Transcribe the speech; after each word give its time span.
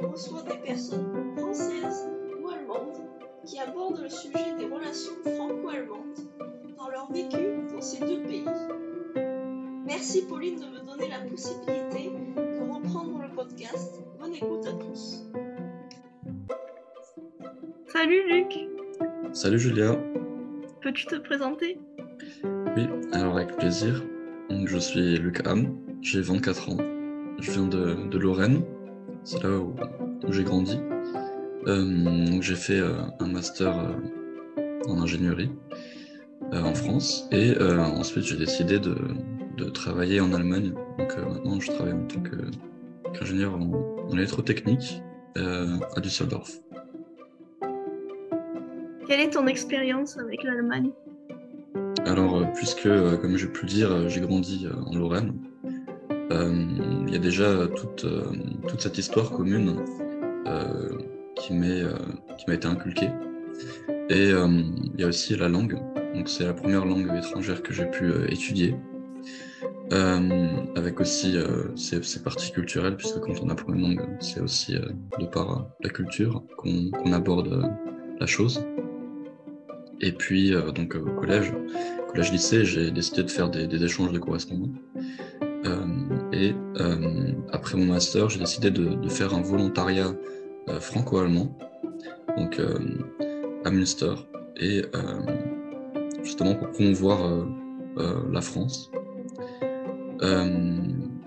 on 0.00 0.08
reçoit 0.08 0.42
des 0.42 0.58
personnes 0.58 1.32
françaises 1.36 2.08
ou 2.40 2.48
allemandes 2.48 2.98
qui 3.44 3.58
abordent 3.58 4.00
le 4.02 4.08
sujet 4.08 4.56
des 4.58 4.66
relations 4.66 5.12
franco-allemandes 5.24 6.18
dans 6.76 6.88
leur 6.88 7.10
vécu 7.10 7.66
dans 7.72 7.80
ces 7.80 8.00
deux 8.00 8.22
pays. 8.22 8.44
Merci 9.86 10.26
Pauline 10.26 10.60
de 10.60 10.66
me 10.66 10.86
donner 10.86 11.08
la 11.08 11.20
possibilité 11.20 12.10
de 12.36 12.72
reprendre 12.72 13.22
le 13.22 13.34
podcast. 13.34 14.02
Bonne 14.20 14.34
écoute 14.34 14.66
à 14.66 14.72
tous. 14.72 15.24
Salut 17.86 18.28
Luc. 18.28 18.68
Salut 19.32 19.58
Julia. 19.58 19.96
Peux-tu 20.82 21.06
te 21.06 21.16
présenter? 21.16 21.78
Oui, 22.76 22.86
alors 23.12 23.36
avec 23.36 23.56
plaisir. 23.56 24.04
Je 24.50 24.78
suis 24.78 25.16
Luc 25.16 25.46
Ham, 25.46 25.76
j'ai 26.02 26.20
24 26.20 26.70
ans. 26.70 26.76
Je 27.40 27.50
viens 27.52 27.66
de, 27.66 28.08
de 28.08 28.18
Lorraine, 28.18 28.62
c'est 29.24 29.42
là 29.42 29.58
où, 29.58 29.74
où 30.26 30.32
j'ai 30.32 30.44
grandi. 30.44 30.78
Euh, 31.66 32.24
donc, 32.26 32.42
j'ai 32.42 32.54
fait 32.54 32.78
euh, 32.78 32.94
un 33.20 33.26
master 33.26 33.78
euh, 33.78 33.94
en 34.88 35.02
ingénierie 35.02 35.50
en 36.52 36.72
France 36.72 37.28
et 37.30 37.54
ensuite 37.60 38.24
j'ai 38.24 38.36
décidé 38.36 38.78
de, 38.78 38.96
de 39.58 39.64
travailler 39.64 40.20
en 40.20 40.32
Allemagne. 40.32 40.72
Donc 40.98 41.14
maintenant 41.18 41.60
je 41.60 41.70
travaille 41.70 41.92
en 41.92 42.06
tant 42.06 42.22
qu'ingénieur 43.12 43.54
en, 43.54 43.70
en 44.08 44.16
électrotechnique 44.16 45.02
à 45.36 46.00
Düsseldorf. 46.00 46.50
Quelle 49.06 49.20
est 49.20 49.30
ton 49.30 49.46
expérience 49.46 50.16
avec 50.16 50.42
l'Allemagne? 50.42 50.90
Alors, 52.06 52.50
puisque, 52.54 52.88
comme 53.20 53.36
j'ai 53.36 53.48
pu 53.48 53.66
le 53.66 53.68
dire, 53.68 54.08
j'ai 54.08 54.20
grandi 54.20 54.66
en 54.86 54.96
Lorraine, 54.96 55.34
il 56.30 57.10
y 57.10 57.16
a 57.16 57.18
déjà 57.18 57.66
toute, 57.68 58.04
euh, 58.04 58.24
toute 58.68 58.80
cette 58.80 58.98
histoire 58.98 59.30
commune 59.30 59.76
euh, 60.46 60.88
qui 61.36 61.52
euh, 61.54 61.92
m'a 62.46 62.54
été 62.54 62.66
inculquée. 62.66 63.10
Et 64.10 64.30
euh, 64.32 64.48
il 64.94 65.00
y 65.00 65.04
a 65.04 65.06
aussi 65.06 65.36
la 65.36 65.48
langue. 65.48 65.78
Donc, 66.14 66.28
c'est 66.28 66.44
la 66.44 66.54
première 66.54 66.84
langue 66.84 67.10
étrangère 67.16 67.62
que 67.62 67.72
j'ai 67.72 67.86
pu 67.86 68.04
euh, 68.04 68.30
étudier. 68.30 68.74
Euh, 69.92 70.48
avec 70.76 71.00
aussi 71.00 71.36
euh, 71.36 71.74
ses, 71.74 72.22
parties 72.22 72.52
culturelles, 72.52 72.96
puisque 72.96 73.20
quand 73.20 73.42
on 73.42 73.48
apprend 73.48 73.72
une 73.72 73.80
langue, 73.80 74.08
c'est 74.20 74.40
aussi 74.40 74.76
euh, 74.76 74.80
de 75.18 75.26
par 75.26 75.50
euh, 75.50 75.62
la 75.80 75.88
culture 75.88 76.42
qu'on 76.56 77.12
aborde 77.12 77.48
euh, 77.48 77.62
la 78.20 78.26
chose. 78.26 78.62
Et 80.00 80.12
puis, 80.12 80.54
euh, 80.54 80.72
donc 80.72 80.94
euh, 80.94 81.00
au 81.00 81.20
collège, 81.20 81.54
collège-lycée, 82.10 82.64
j'ai 82.64 82.90
décidé 82.90 83.22
de 83.22 83.30
faire 83.30 83.48
des 83.48 83.82
échanges 83.82 84.12
de 84.12 84.18
correspondants. 84.18 84.72
Et 86.32 86.52
euh, 86.80 87.32
après 87.52 87.76
mon 87.78 87.86
master, 87.86 88.28
j'ai 88.28 88.38
décidé 88.38 88.70
de, 88.70 88.94
de 88.94 89.08
faire 89.08 89.34
un 89.34 89.40
volontariat 89.40 90.12
euh, 90.68 90.80
franco-allemand, 90.80 91.56
donc 92.36 92.58
euh, 92.58 92.78
à 93.64 93.70
Münster, 93.70 94.14
et 94.60 94.82
justement 96.22 96.54
pour 96.54 96.70
promouvoir 96.70 97.46
la 98.30 98.40
France. 98.40 98.90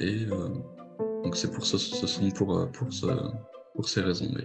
Et 0.00 0.26
donc 1.24 1.36
c'est 1.36 1.52
pour 1.52 1.64
ce, 1.64 1.78
ce 1.78 2.06
sont 2.06 2.30
pour, 2.30 2.68
pour, 2.72 2.92
ce, 2.92 3.06
pour 3.74 3.88
ces 3.88 4.00
raisons. 4.00 4.26
oui. 4.34 4.44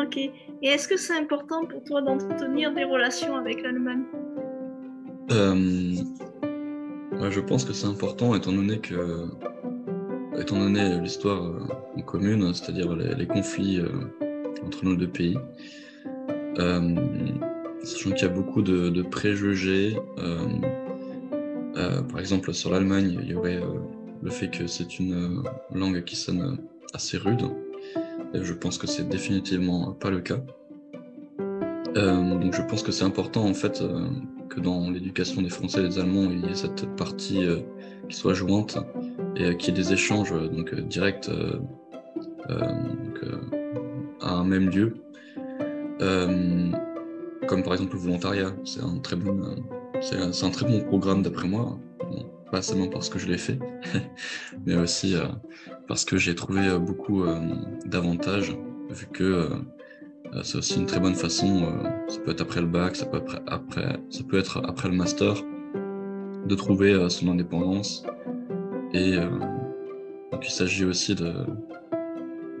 Ok. 0.00 0.16
Et 0.18 0.68
est-ce 0.68 0.86
que 0.86 0.96
c'est 0.96 1.16
important 1.16 1.64
pour 1.66 1.82
toi 1.84 2.02
d'entretenir 2.02 2.74
des 2.74 2.84
relations 2.84 3.36
avec 3.36 3.62
l'Allemagne? 3.62 4.04
Je 7.30 7.40
pense 7.40 7.64
que 7.64 7.72
c'est 7.72 7.86
important 7.86 8.34
étant 8.34 8.52
donné 8.52 8.78
que, 8.78 9.28
étant 10.38 10.58
donné 10.58 10.98
l'histoire 11.00 11.44
euh, 11.44 11.60
en 11.96 12.02
commune, 12.02 12.54
c'est-à-dire 12.54 12.94
les, 12.94 13.26
conflits 13.26 13.80
euh, 13.80 13.88
entre 14.64 14.84
nos 14.84 14.94
deux 14.94 15.08
pays, 15.08 15.36
euh, 16.58 16.94
sachant 17.82 18.10
qu'il 18.12 18.26
y 18.26 18.30
a 18.30 18.32
beaucoup 18.32 18.62
de, 18.62 19.02
préjugés. 19.02 19.96
par 21.74 22.18
exemple, 22.18 22.54
sur 22.54 22.70
l'Allemagne, 22.70 23.18
il 23.22 23.30
y 23.30 23.34
aurait 23.34 23.60
le 24.22 24.30
fait 24.30 24.50
que 24.50 24.66
c'est 24.66 24.98
une 24.98 25.42
langue 25.72 26.02
qui 26.04 26.16
sonne 26.16 26.58
assez 26.94 27.18
rude. 27.18 27.42
Je 28.34 28.52
pense 28.52 28.78
que 28.78 28.86
c'est 28.86 29.08
définitivement 29.08 29.92
pas 29.92 30.10
le 30.10 30.20
cas. 30.20 30.40
Donc 31.94 32.54
je 32.54 32.62
pense 32.62 32.82
que 32.82 32.92
c'est 32.92 33.04
important 33.04 33.44
en 33.44 33.54
fait 33.54 33.82
dans 34.58 34.90
l'éducation 34.90 35.42
des 35.42 35.48
Français 35.48 35.84
et 35.84 35.88
des 35.88 35.98
Allemands, 35.98 36.30
il 36.30 36.46
y 36.46 36.50
ait 36.50 36.54
cette 36.54 36.86
partie 36.96 37.44
euh, 37.44 37.60
qui 38.08 38.16
soit 38.16 38.34
jointe 38.34 38.78
et 39.36 39.44
euh, 39.44 39.54
qu'il 39.54 39.74
y 39.74 39.78
ait 39.78 39.82
des 39.82 39.92
échanges 39.92 40.32
euh, 40.32 40.48
donc 40.48 40.74
directs 40.74 41.30
à 44.20 44.32
un 44.32 44.44
même 44.44 44.70
lieu. 44.70 44.94
Comme 47.46 47.62
par 47.62 47.72
exemple 47.72 47.94
le 47.94 48.00
volontariat, 48.00 48.54
c'est 48.64 48.82
un 48.82 48.98
très 48.98 49.16
bon, 49.16 49.56
c'est 50.00 50.44
un, 50.44 50.50
très 50.50 50.66
bon 50.66 50.80
programme 50.84 51.22
d'après 51.22 51.48
moi. 51.48 51.78
Pas 52.50 52.62
seulement 52.62 52.88
parce 52.88 53.10
que 53.10 53.18
je 53.18 53.26
l'ai 53.26 53.36
fait, 53.36 53.58
mais 54.66 54.76
aussi 54.76 55.14
parce 55.86 56.04
que 56.06 56.16
j'ai 56.16 56.34
trouvé 56.34 56.78
beaucoup 56.78 57.24
d'avantages 57.84 58.56
vu 58.90 59.06
que 59.12 59.50
c'est 60.42 60.58
aussi 60.58 60.78
une 60.78 60.86
très 60.86 61.00
bonne 61.00 61.14
façon, 61.14 61.62
euh, 61.64 61.88
ça 62.08 62.20
peut 62.20 62.30
être 62.32 62.42
après 62.42 62.60
le 62.60 62.66
bac, 62.66 62.96
ça 62.96 63.06
peut, 63.06 63.16
après, 63.18 63.40
après- 63.46 63.98
ça 64.10 64.22
peut 64.28 64.38
être 64.38 64.62
après 64.64 64.88
le 64.88 64.94
master, 64.94 65.34
de 66.46 66.54
trouver 66.54 66.92
euh, 66.92 67.08
son 67.08 67.28
indépendance. 67.28 68.04
Et 68.92 69.16
euh, 69.16 69.28
donc 70.32 70.46
il 70.46 70.50
s'agit 70.50 70.84
aussi 70.84 71.14
de... 71.14 71.32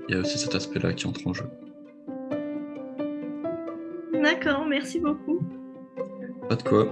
Il 0.08 0.14
y 0.14 0.18
a 0.18 0.20
aussi 0.20 0.38
cet 0.38 0.54
aspect-là 0.54 0.92
qui 0.94 1.06
entre 1.06 1.26
en 1.26 1.34
jeu. 1.34 1.44
D'accord, 4.14 4.66
merci 4.66 4.98
beaucoup. 5.00 5.40
Pas 6.48 6.56
de 6.56 6.62
quoi. 6.62 6.90